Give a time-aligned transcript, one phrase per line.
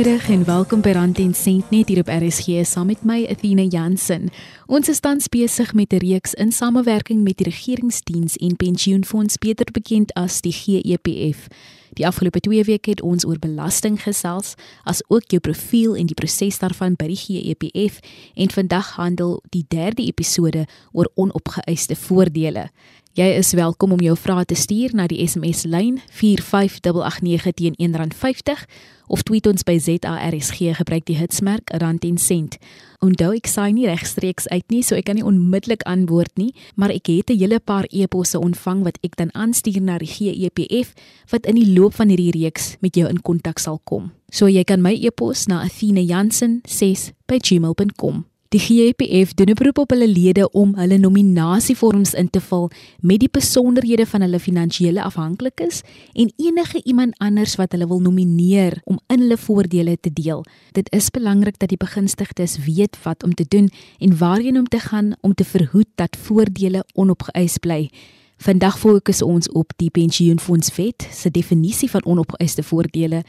[0.00, 3.66] Goeiemiddag en welkom by Rand en Sent net hier op RSG saam met my Athena
[3.68, 4.30] Jansen.
[4.64, 9.66] Ons is tans besig met 'n reeks in samewerking met die Regeringsdiens en Pensioenfonds beter
[9.72, 11.48] bekend as die GEPF.
[11.92, 16.14] Die afgelope 2 weke het ons oor belasting gesels, as ook jou profiel en die
[16.14, 18.00] proses daarvan by die GEPF
[18.34, 22.70] en vandag handel die derde episode oor onopgeëiste voordele.
[23.20, 28.62] Jy is welkom om jou vrae te stuur na die SMS lyn 45889 teen R1.50
[29.12, 32.56] of tweet ons by ZARSG gebruik die hitsmerk rand en sent.
[33.04, 36.88] Onthou ek saai nie regstreeks uit nie, so ek kan nie onmiddellik antwoord nie, maar
[36.96, 40.94] ek het 'n hele paar e-posse ontvang wat ek dan aanstuur na die GEPF
[41.28, 44.12] wat in die loop van hierdie reeks met jou in kontak sal kom.
[44.32, 48.24] So jy kan my e-pos na athenajansen6@gmail.com.
[48.50, 52.70] Die GEPF doen 'n beroep op hulle lede om hulle nominasievorms in te vul
[53.00, 58.80] met die besonderhede van hulle finansiële afhanklikes en enige iemand anders wat hulle wil nomineer
[58.84, 60.44] om in hulle voordele te deel.
[60.72, 64.78] Dit is belangrik dat die begunstigdes weet wat om te doen en waarheen om te
[64.78, 67.90] gaan om te verhoed dat voordele onopgeëis bly.
[68.36, 73.22] Vandag fokus ons op die pensioenfondswet se definisie van onopgeëiste voordele,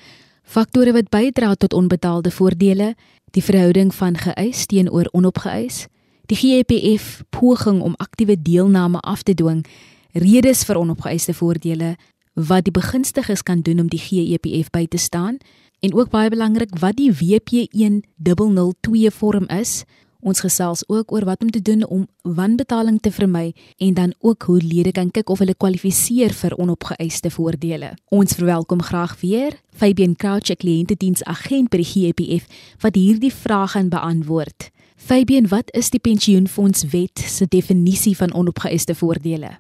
[0.43, 2.95] faktore wat bydra tot onbetaalde voordele
[3.31, 5.87] die verhouding van geëis teenoor onopgeëis,
[6.31, 9.65] die GEPF poging om aktiewe deelname af te dwing,
[10.11, 11.95] redes vir onopgeëiste voordele,
[12.33, 15.37] wat die begunstigdes kan doen om die GEPF by te staan
[15.79, 19.83] en ook baie belangrik wat die WP1002 vorm is.
[20.21, 24.43] Ons gesels ook oor wat om te doen om wanbetaling te vermy en dan ook
[24.43, 27.95] hoe lede kan kyk of hulle kwalifiseer vir onopgeëiste voordele.
[28.09, 32.45] Ons verwelkom graag weer Fabian Crouch, kliëntediensagent by die GEPF
[32.85, 34.69] wat hierdie vrae gaan beantwoord.
[34.95, 39.57] Fabian, wat is die pensioenfondswet se definisie van onopgeëiste voordele?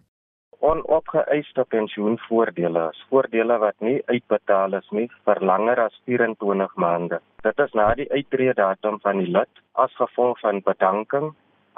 [0.61, 7.17] Onopgeëiste pensioenvoordele is voordele wat nie uitbetaal is nie vir langer as 24 maande.
[7.47, 11.31] Dit is na die uittreedatum van die lid as gevolg van bedanking,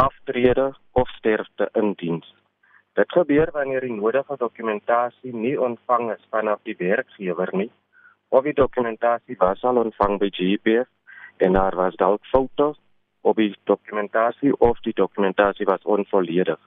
[0.04, 2.28] aftrede of sterfte in diens.
[3.00, 7.72] Dit gebeur wanneer die nodige dokumentasie nie ontvang is vanaf die werkgewer nie
[8.36, 10.90] of die dokumentasie was al ontvang by GPF
[11.46, 12.78] en daar was dalk foto's
[13.22, 16.60] op die dokumentasie of die dokumentasie was onvolledig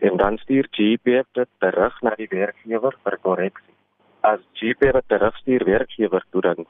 [0.00, 3.74] en dan stuur GPF dit terug na die werkgewer vir korreksie.
[4.20, 6.66] As GPF dit terugstuur werkgewer toe dan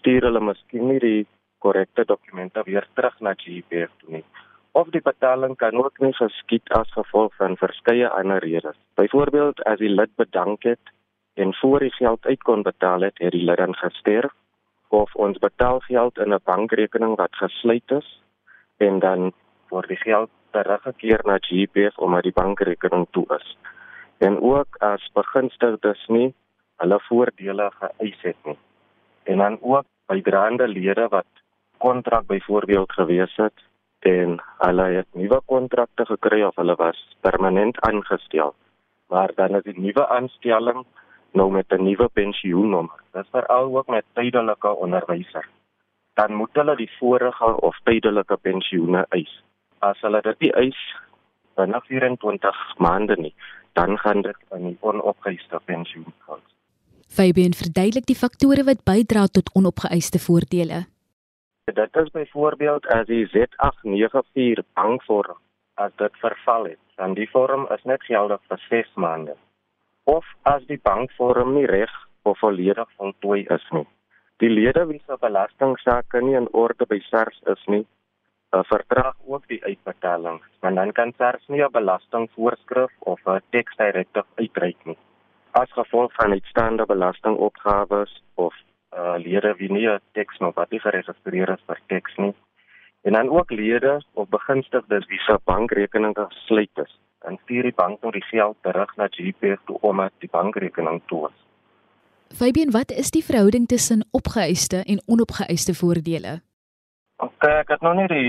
[0.00, 1.26] stuur hulle miskien nie die
[1.60, 4.24] korrekte dokumente weer terug na GPF toe nie.
[4.72, 8.78] Of die betaling kan ook nie geskied as gevolg van verskeie ander redes.
[8.96, 10.94] Byvoorbeeld as die lid bedank het
[11.34, 14.32] en voor die geld uit kon betaal het, het die lid dan gesterf
[14.88, 18.20] of ons betaal geld in 'n bankrekening wat gesluit is
[18.76, 19.32] en dan
[19.68, 23.56] word die geld teruggekeer na GPF omdat die bankrekening toe is.
[24.18, 26.34] En ook as begunstigdes nie
[26.80, 28.58] hulle voordele geëis het nie.
[29.22, 31.28] En dan ook bydraende lede wat
[31.78, 33.64] kontrak byvoorbeeld gewees het
[33.98, 38.54] en hulle het nuwe kontrakte gekry of hulle was permanent aangestel.
[39.08, 40.84] Maar dan is die nuwe aanstelling
[41.32, 43.00] nou met 'n nuwe pensioennommer.
[43.12, 45.48] Dit veral ook met tydelike onderwysers.
[46.14, 49.42] Dan moet hulle die vorige of tydelike pensioene eis
[49.80, 50.80] as hulle dit nie eis
[51.58, 53.34] binne 24 maande nie,
[53.78, 56.40] dan gaan dit in die onopgeëiste pensioen val.
[57.10, 60.84] Fabian verduidelik die faktore wat bydra tot onopgeëiste voordele.
[61.70, 65.38] Dit is byvoorbeeld as die Z894 bankvorm
[65.74, 69.36] as dit verval het, dan die vorm is net geldig vir 6 maande.
[70.04, 71.92] Of as die bankvorm nie reg
[72.22, 73.86] of volledig voltooi is nie.
[74.42, 77.84] Die lede wie se belastingsaake nie in orde by SARS is nie,
[78.50, 83.76] uh, vertraag ook die uitbetaling, want dan kan SARS nie 'n belastingvoorskrif of 'n teks
[83.76, 84.98] direktief uitreik nie.
[85.50, 88.54] As gevolg van uitstaande belastingopgawes of
[88.94, 92.34] uh, lede wie nie 'n teks nog wat nie geregistreer is vir teks nie.
[93.02, 96.98] En dan ook lede of begunstigdes wie se bankrekening gesluit is.
[97.18, 101.28] Dan stuur die bank nou die geld terug na GPF toe omdat die bankrekening toe
[101.28, 101.38] is.
[102.36, 106.40] Fabian, wat is die verhouding tussen opgeëiste en onopgeëiste voordele?
[107.20, 108.28] Ok, ek het nog nie die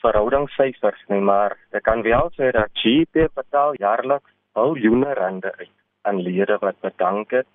[0.00, 5.74] verhoudingssyfers nie, maar ek kan wel sê dat GP betaal jaarliks miljoene rande uit
[6.08, 7.48] aan lede wat bedank het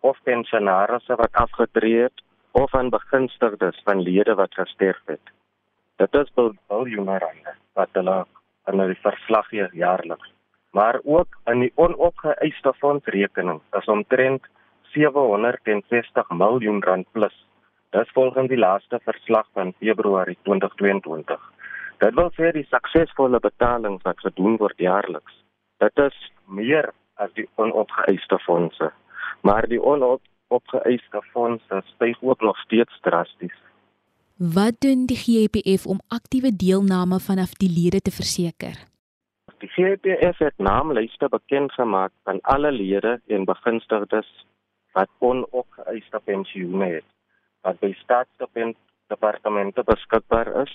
[0.00, 2.24] of pensionaarsse wat afgetree het
[2.62, 5.34] of aan begunstigdes van lede wat gesterf het.
[6.00, 8.16] Dit is miljoene rande wat hulle
[8.72, 10.32] in die verslag gee jaarliks.
[10.72, 14.48] Maar ook in die onopgeëiste fondsrekening is omtrent
[14.96, 17.36] 760 miljoen rand plus
[17.90, 21.40] Dis volgens die laaste verslag van Februarie 2022.
[21.98, 25.34] Dit wil sê die suksesvolle betalings wat gedoen word jaarliks.
[25.82, 28.92] Dit is meer as die onopgeëiste fondse.
[29.42, 33.58] Maar die onop onopgeëiste fondse styg ook nog steeds drasties.
[34.54, 38.78] Wat doen die GEPF om aktiewe deelname vanaf die lede te verseker?
[39.58, 44.30] Die GEPF het naamlyste bekend gemaak van alle lede en begunstigdes
[44.92, 47.06] wat onopgeëiste pensioene het
[47.66, 50.74] wat by staatsdepartemente beskikbaar is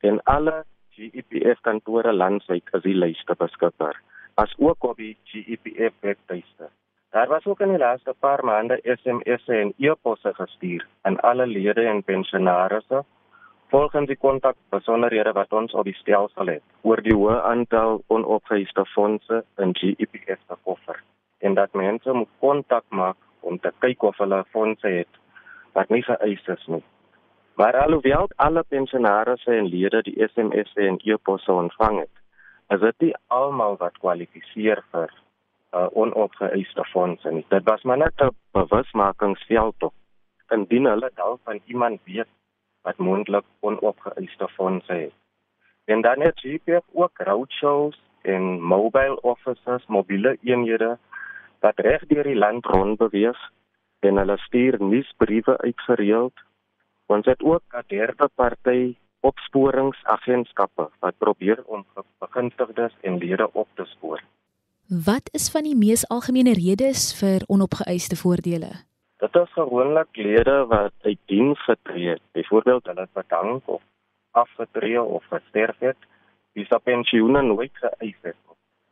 [0.00, 0.64] en alle
[0.96, 4.00] GEPF kantore landwyd is die lyste beskikbaar
[4.36, 6.68] as ook op die GEPF webtuiste.
[7.10, 11.86] Daar was ook in die laaste paar maande SMS'e en e-posse gestuur aan alle lede
[11.86, 13.04] en pensionaarsse
[13.68, 19.42] volgens die kontakbesonderhede wat ons op die stelsel het oor die hoë aantal onopgeëiste fondse
[19.64, 21.02] in GEPF se koffer
[21.38, 25.20] en dat mense moet kontak maak om te kyk of hulle fondse het
[25.76, 26.84] wat nie geëis is nie.
[27.56, 32.16] Maar alhoewel alle pensionaarsse en lede die SMS'e en e-posse ontvang het,
[32.74, 37.44] is dit nie almal wat kwalifiseer vir uh, onopgeëiste fondse nie.
[37.52, 39.92] Dit was maar net 'n bewusmakingsveld tog.
[40.56, 42.28] Indien hulle dalk van iemand weet
[42.82, 45.16] wat moontlik onopgeëiste fondse het.
[45.84, 50.98] En dan het GPF ook roadshows en mobile offices, mobiele eenhede
[51.60, 53.38] wat reg deur die land rond beweeg
[54.06, 56.46] en hulle stuur nuusbriewe uitgereeld.
[57.06, 61.84] Ons het ook 'n derde party opsporingsagentskappe wat probeer om
[62.18, 64.20] begunstigdes en lede op te spoor.
[64.88, 68.70] Wat is van die mees algemene redes vir onopgeëiste voordele?
[69.18, 73.82] Dit is gewoonlik lede wat uit diens getree het, byvoorbeeld hulle het bedank of
[74.30, 75.96] afgetree of gesterf het,
[76.52, 78.36] wie se pensioene nooit geëis het.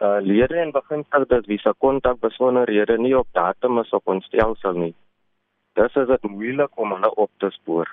[0.02, 4.72] Uh, lede en begunstigdes wie se kontak besonderhede nie op datum is op ons stelsel
[4.72, 4.94] nie.
[5.74, 7.90] Dis is dit moeilik om hulle op te spoor.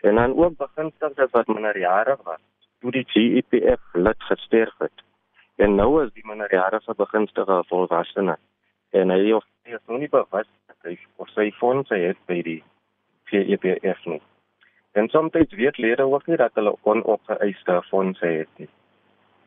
[0.00, 2.40] En dan ook begunstigdes wat minderjarig was
[2.82, 5.04] toe die GEPF lid gesterf het.
[5.56, 8.36] En nou is die minderjarige begunstigde volwassene
[8.90, 12.40] en hy of hy is nog nie bewus dat hy of sy fondse het by
[12.42, 12.58] die
[13.30, 14.20] GEPF nie.
[14.98, 18.68] En soms weet lede ook nie dat hulle onopgeëiste fondse het nie.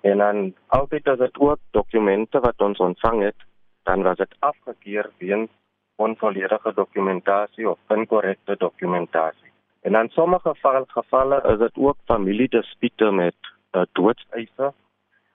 [0.01, 3.45] En dan altyd as dit ook dokumente wat ons ontvang het,
[3.83, 5.51] dan was dit afgekeur weens
[5.95, 9.51] onvolledige dokumentasie of inkorrekte dokumentasie.
[9.81, 13.35] En in sommige gevalle gevalle is dit ook familiedispute met
[13.71, 14.73] uh, doodseise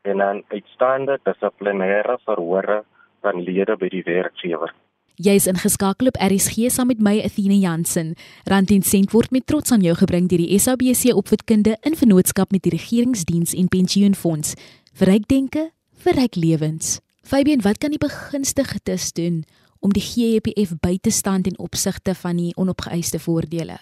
[0.03, 2.85] en dan uitstaande dissiplinêre verhore
[3.21, 4.73] van lede by die werkgewer.
[5.21, 8.15] Jy is ingeskakel op RSG saam met my Athena Jansen.
[8.49, 12.55] Rand en sent word met trots aan jou gebring deur die SABC opvoedkunde in vennootskap
[12.57, 14.55] met die Regeringsdiens en Pensioenfonds.
[14.97, 15.69] Verryk denke,
[16.01, 17.01] verryk lewens.
[17.21, 19.45] Fabian, wat kan die begunstigdes doen
[19.81, 23.79] om die GEPF by te staan ten opsigte van die onopgeëiste voordele?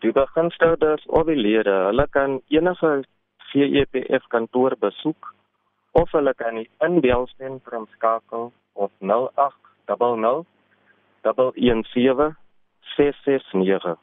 [0.00, 3.04] Die begunstigdes of die lede, hulle kan enige
[3.52, 5.34] GEPF kantoor besoek
[5.92, 10.46] of hulle kan die inbelsentrum skakel op 0800
[11.20, 12.36] 117
[12.96, 13.98] 669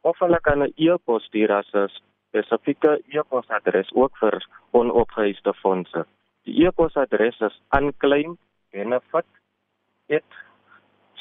[0.00, 1.88] of hulle kan 'n e-pos stuur as 'n
[2.28, 6.04] spesifieke e-posadres ook vir onopgeëiste fondse.
[6.44, 7.60] Die e-posadres is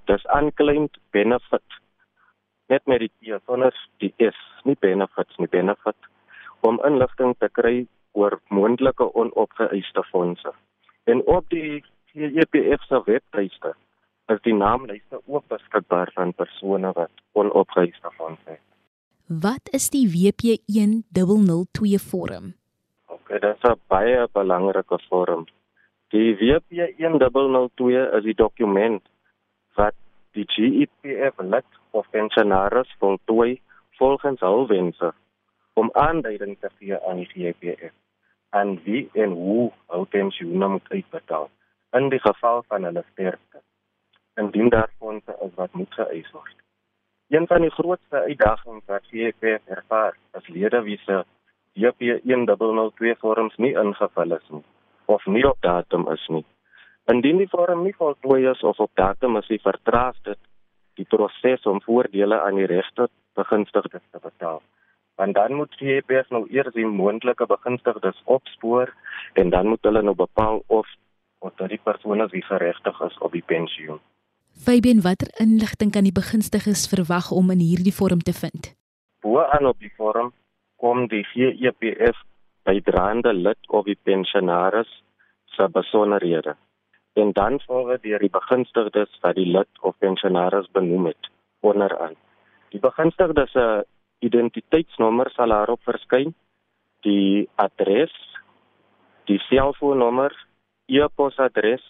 [0.05, 1.63] Dis unclaimed benefit
[2.69, 5.97] net met die T sonder die S, nie benefits nie, benefit
[6.67, 7.87] om inligting te kry
[8.19, 10.53] oor moontlike onopgeëiste fondse.
[11.09, 13.75] En op die EPF se webtuiste
[14.33, 18.65] is die naamlyste ook beskikbaar van persone wat onopgeëiste fondse het.
[19.29, 22.58] Wat is die WP1002 vorm?
[23.29, 25.45] OK, dit is 'n baie belangrike vorm.
[26.09, 27.83] Die WP1002
[28.17, 29.03] is die dokument
[29.75, 29.95] wat
[30.33, 33.61] die GEPF lid of pensionaris voltooi
[33.99, 35.13] volgens hul wense
[35.73, 37.93] om aanduiding te gee aan die GEPF
[38.51, 41.51] en wie en hoe hul pensioene moet uitbetaal
[41.91, 43.61] in die geval van hulle sterfte.
[44.35, 46.57] Indien daar fondse is wat moet geëis word.
[47.29, 51.25] Een van die grootste uitdagings wat GEPF ervaar, is lede wie se
[51.79, 54.65] WP1002 vorms nie ingevul is nie
[55.09, 56.45] of nie op datum is nie.
[57.09, 60.41] Indien die vorm nie voltooi is of op datum is, vertraag dit
[61.01, 63.09] die proses om voordele aan die regte
[63.39, 64.61] begunstigdes te betaal.
[65.17, 68.93] Want dan moet die EPF nou eers die moontlike begunstigdes opspoor
[69.41, 70.87] en dan moet hulle nou bepaal of
[71.39, 74.01] of dat die persoon as wie geregtig is op die pensioen.
[74.65, 78.73] Fabian, watter inligting kan die begunstigdes verwag om in hierdie vorm te vind?
[79.23, 80.33] Bo aan op die vorm
[80.83, 82.23] kom die GEPF
[82.69, 84.91] bydraende lid of die pensionaris
[85.57, 86.57] se besonderhede
[87.19, 91.31] en dan volg deur die begunstigdes wat die lid of pensionaris benoem het
[91.67, 92.15] onderaan.
[92.71, 93.65] Die begunstigdes se
[94.23, 96.35] identiteitsnommer sal daarop verskyn,
[97.03, 98.15] die adres,
[99.29, 100.33] Die selfoonnommer,
[100.89, 101.83] e-posadres,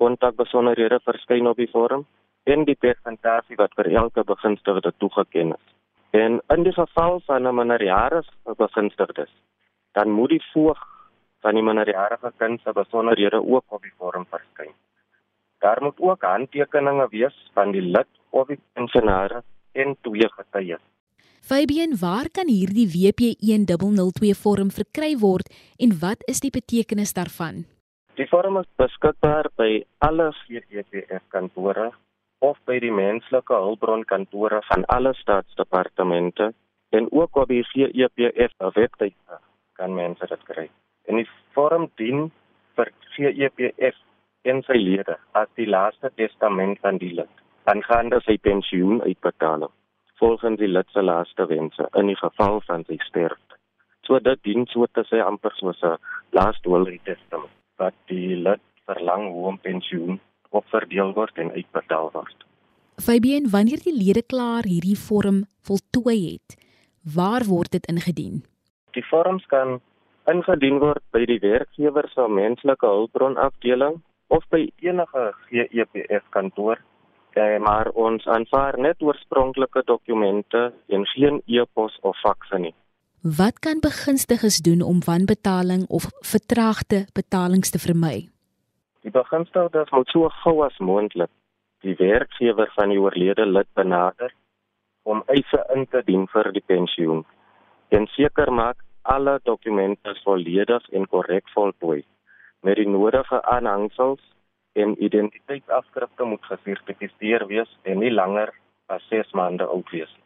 [0.00, 2.06] kontakbesonderhede verskyn op die vorm
[2.48, 5.66] en die persentasie wat vir elke begunstigde toegeken is.
[6.12, 9.26] En in die geval van 'n minderjarige begunstigde,
[9.92, 10.80] dan moet die voog
[11.40, 14.74] van die minderjarige kind se besonderhede ook op die vorm verskyn.
[15.58, 20.84] Daar moet ook handtekeninge wees van die lid of die pensionaris en twee getuies.
[21.40, 27.64] Fabian, waar kan hierdie WP1002 vorm verkry word en wat is die betekenis daarvan?
[28.14, 31.92] Die vorm is beskikbaar by alle GEPF kantore
[32.48, 36.52] of by die menslike hulpbron kantore van alle staatsdepartemente
[36.98, 39.42] en ook op die GEPF webwerf
[39.78, 40.66] kan mense dit kry.
[41.08, 42.30] En die vorm dien
[42.76, 44.00] vir GEPF
[44.42, 49.70] en sy lede as die laaste testament van die lid aangaande sy pensioen uitbetaling
[50.22, 53.58] volgens die lid se laaste wense in die geval van sy sterfte.
[54.06, 55.98] So dit dien so te sê amper soos 'n
[56.38, 60.20] last will testament wat die lid verlang hoe om pensioen
[60.52, 62.46] opverdeel word en uitbetaal word.
[63.00, 66.56] Fabien, wanneer die lede klaar hierdie vorm voltooi het,
[67.16, 68.42] waar word dit ingedien?
[68.92, 69.80] Die vorms kan
[70.30, 76.80] ingedien word by die werkgewer se menslike hulpbron afdeling of by enige GEPF kantoor.
[77.34, 82.74] Ja, maar ons aanvaar net oorspronklike dokumente en geen e-pos of fakse nie.
[83.22, 88.31] Wat kan begunstigdes doen om wanbetaling of vertraagde betalings te vermy?
[89.02, 91.30] Die begunstigdes moet so gou as moontlik
[91.82, 94.34] die werkgewer van die oorlede lid benader
[95.02, 97.24] om eise in te dien vir die pensioen
[97.90, 102.04] en seker maak alle dokumente volledig en korrek voltooi
[102.62, 104.22] met die nodige aanhangsels
[104.78, 108.54] en identiteitsafskrifte moet gesertifiseer wees en nie langer
[108.86, 110.22] as 6 maande oud wees nie.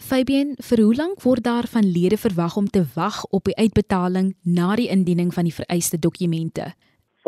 [0.00, 4.32] Fabien, vir hoe lank word daar van lede verwag om te wag op die uitbetaling
[4.44, 6.70] na die indiening van die vereiste dokumente?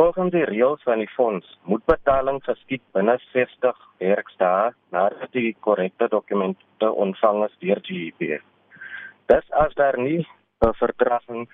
[0.02, 6.08] Volgens die reëls van die fonds moet betaling geskied binne 60 werkdae nadat die korrekte
[6.14, 8.42] dokumente ontvang is deur GEPF.
[9.30, 10.26] Dis as daar nie
[10.66, 11.46] 'n vertraging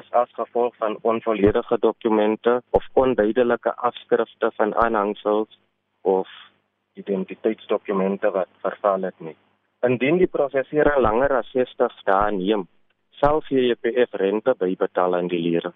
[0.00, 5.60] is as gevolg van onvolledige dokumente of onduidelike afskrifte van aanhangsels
[6.02, 6.28] of
[6.94, 9.36] identiteitsdokumente wat verval het nie.
[9.86, 12.68] Indien die prosesering langer as 60 dae neem,
[13.10, 15.72] sal GEPF rente bybetaal aan die lede.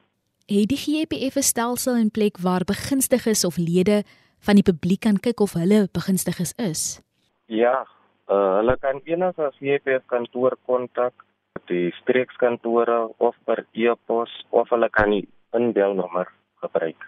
[0.48, 4.02] Het die GEPF 'n stelsel in plek waar begunstigdes of lede
[4.38, 7.02] van die publiek kan kyk of hulle begunstigdes is?
[7.46, 7.86] Ja,
[8.28, 11.12] uh, hulle kan enige GEPF kantoor kontak,
[11.66, 17.06] die streekskantore of per e-pos of hulle kan die inbelnommer gebruik.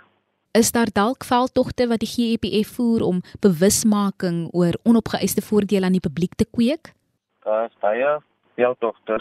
[0.53, 6.09] Is daar dalk veldtogte wat die GEPF voer om bewusmaking oor onopgeëiste voordele aan die
[6.09, 6.93] publiek te kweek?
[7.45, 8.19] Daar is baie
[8.55, 9.17] veldtogte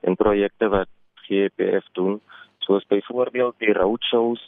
[0.00, 2.20] en projekte wat GEPF doen,
[2.66, 4.42] soos byvoorbeeld die roadshows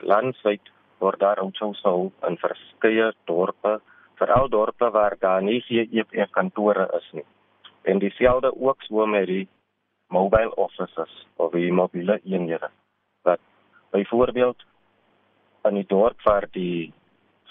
[0.00, 3.78] landwyd word daar roadshows gehou in verskeie dorpe,
[4.20, 7.26] veral dorpe waar daar nie GEPF kantore is nie.
[7.82, 9.48] En dieselfde ook so met die
[10.08, 12.70] mobile offices of die mobiele eenhede
[13.22, 13.40] wat
[13.90, 14.64] byvoorbeeld
[15.68, 16.92] in die dorp waar die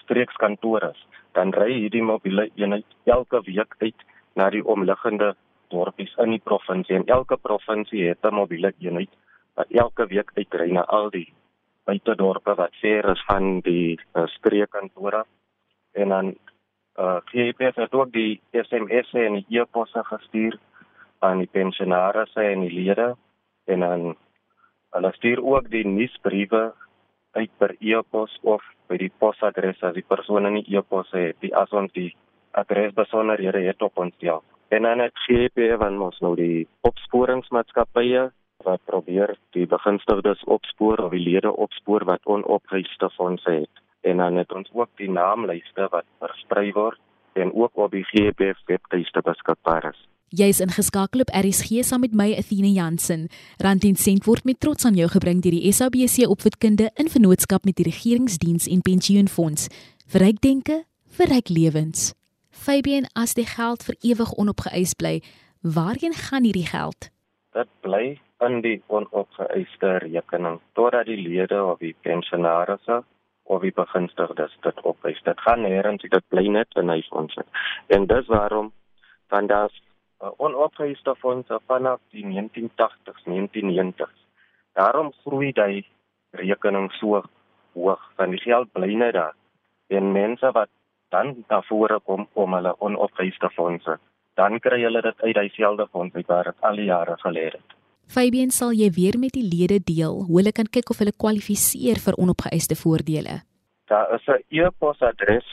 [0.04, 1.00] streekskantoor is,
[1.34, 4.06] dan ry hierdie mobiele eenheid elke week uit
[4.38, 5.34] na die omliggende
[5.74, 9.10] dorpies in die provinsie en elke provinsie het 'n mobiele eenheid
[9.54, 11.28] wat elke week uitry na al die
[11.86, 15.24] buitedorpe wat ver is van die uh, streekkantore
[15.94, 16.36] en dan uh,
[17.04, 20.60] eh, GPF het ook die SMS en die e-posse gestuur
[21.20, 23.16] aan die pensionaars en die lede.
[23.66, 24.16] En dan
[24.94, 26.74] hulle stuur ook die nuusbriewe
[27.32, 31.38] uit per e-pos of by die posadres as die persoon in die e-pos het.
[31.42, 32.12] Die as ons die
[32.52, 34.38] adres besonderhede het op ons ja
[34.74, 38.30] en dan het GP van ons nou die opsporingsmaatskappye
[38.64, 44.36] wat probeer die begunstigdes opspoor of die lede opspoor wat onopgeëiste fondse het en dan
[44.42, 47.00] het ons ook die naamlyste wat versprei word
[47.34, 50.02] en ook op die GP webtuiste beskikbaar is
[50.34, 53.28] Jy is ingeskakel op RSG saam met my Athena Jansen.
[53.62, 57.68] Rand en sent word met trots aan jou gebring deur die SABC Opvoedkunde in vennootskap
[57.70, 59.68] met die Regeringsdiens en Pensioenfonds.
[60.10, 60.80] Verryk denke,
[61.20, 62.16] verryk lewens.
[62.50, 65.20] Fabian, as die geld vir ewig onopgeëis bly,
[65.62, 67.12] waarheen gaan hierdie geld?
[67.54, 72.88] Dit bly in die onopgeëiste rekening totdat die lede of die pensionaars
[73.44, 75.20] of die begunstigdes dit opeis.
[75.24, 77.44] Dit gaan nêrens, dit bly net in hy fondse.
[77.88, 78.72] En dis waarom
[79.34, 79.82] van daardie
[80.24, 84.20] uh, onopgeëiste fondse vanaf die 1980s, 1990s.
[84.80, 85.84] Daarom groei die
[86.32, 87.24] rekening so
[87.74, 89.36] hoog van die geld bly net daar.
[89.88, 90.72] En mense wat
[91.14, 94.00] dan daarvoor kom om hulle onopgeëiste fondse,
[94.40, 97.73] dan kry hulle dit uit dieselfde fonds uit waar dit al die jare gelê het.
[98.08, 101.98] Fabian, sal jy weer met die lede deel hoe hulle kan kyk of hulle kwalifiseer
[102.06, 103.42] vir onopgeëiste voordele?
[103.88, 105.46] Daar is 'n e-posadres,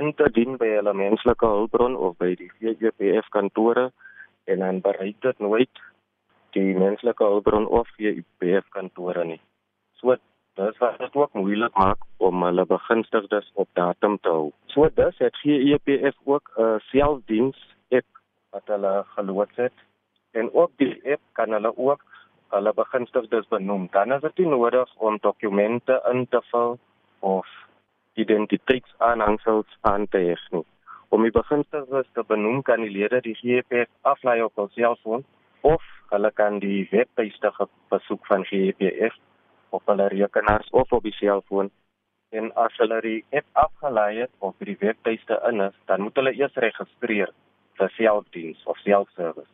[0.00, 3.90] in te dien by hulle menslike hulpbron of by die GEPF kantore
[4.48, 5.84] en dan bereik dit nooit
[6.56, 9.40] die menslike hulpbron of GEPF kantore nie.
[10.00, 10.16] So
[10.54, 14.50] dis wat dit ook moeilik maak om hulle begunstigdes op datum te hou.
[14.66, 17.58] So dis het GEPF ook 'n uh, selfdiens
[17.90, 18.06] app
[18.50, 19.76] wat hulle geloods het
[20.32, 22.02] en ook die app kan hulle ook
[22.48, 23.88] hulle begunstigdes benoem.
[23.90, 26.78] Dan is dit nie nodig om dokumente in te vul
[27.18, 27.46] of
[28.14, 30.66] identiteitsaanhangsels aan te hê nie.
[31.08, 35.24] Om die begunstigdes te benoem kan die lede die GEPF aflaai op hul selfoon
[35.60, 37.52] of hulle kan die webtuiste
[37.88, 39.18] besoek van GEPF
[39.70, 41.70] op hulle rekenaars of op die selfoon
[42.30, 46.32] en as hulle die app afgelaai het of die webtuiste in is, dan moet hulle
[46.38, 47.32] eers registreer
[47.80, 49.50] vir selfdiens of selfservice.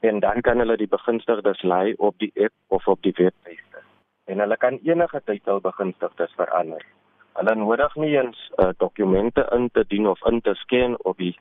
[0.00, 3.82] En dan kan hulle die begunstigdes laai op die app of op die webtuiste.
[4.24, 6.84] En hulle kan enige tyd hul begunstigdes verander.
[7.38, 11.34] Hulle nodig nie eens uh, dokumente in te dien of in te scan op die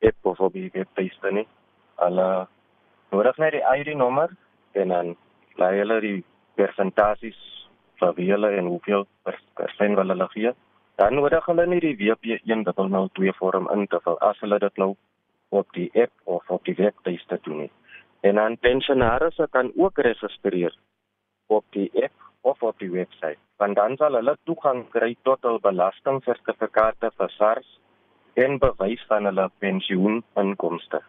[0.00, 1.46] app of op die webtuiste nie.
[2.02, 2.48] Hulle
[3.10, 4.34] nodig net die ID-nommer
[4.72, 5.14] en dan
[5.60, 6.18] laai hulle die
[6.58, 7.38] persentasies
[8.00, 9.06] vir wie hulle en hoeveel
[9.58, 10.52] persent wil hulle gee.
[10.98, 14.94] Dan nodig hulle nie die WP1002 vorm in te vul as hulle dit nou
[15.54, 17.72] op die app of op die webtuiste doen nie.
[18.26, 20.74] En dan pensionaars kan ook registreer
[21.46, 23.38] op die app of op die webwerf.
[23.56, 27.70] Want dan sal hulle toegang kry tot hul belastingsertifikate vir SARS
[28.34, 31.02] en bewys van hulle pensioeninkomste.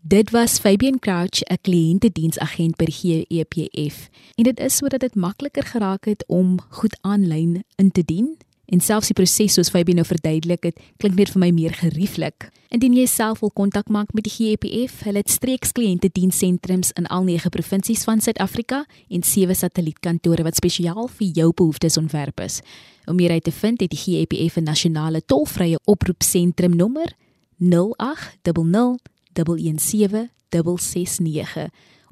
[0.00, 4.08] Dit was Fabian Crouch, 'n kliëntediensagent by GEPF.
[4.34, 8.36] En dit is sodat dit makliker geraak het om goed aanlyn in te dien.
[8.64, 12.50] En selfs die proses soos Fabian nou verduidelik het, klink net vir my meer gerieflik.
[12.68, 17.24] Indien jy self wil kontak maak met die GEPF, hulle het streeks kliëntedienssentrums in al
[17.24, 22.60] 9 provinsies van Suid-Afrika en 7 satellietkantore wat spesiaal vir jou behoeftes ontwerp is.
[23.06, 27.12] Om meer uit te vind, het die GEPF 'n nasionale tolvrye oproepsentrum nommer
[27.56, 29.00] 0800
[29.44, 31.68] 11769.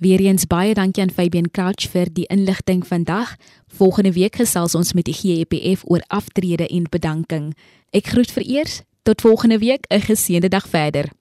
[0.00, 3.34] Weereens baie dankie aan Fabian Crouch vir die inligting vandag.
[3.68, 7.50] Volgende week gesels ons met die GEPF oor aftrede en bedanking.
[7.92, 11.19] Ek groet vir eers tot volgende week, 'n geseënde dag verder.